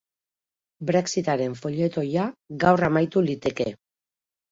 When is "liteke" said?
3.27-3.69